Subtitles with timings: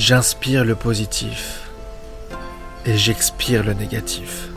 [0.00, 1.68] J'inspire le positif
[2.86, 4.48] et j'expire le négatif.